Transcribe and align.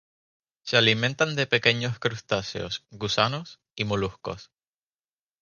Se 0.63 0.77
alimentan 0.77 1.35
de 1.35 1.45
pequeños 1.45 1.99
crustáceos, 1.99 2.83
gusanos 2.89 3.59
y 3.75 3.83
moluscos. 3.85 4.49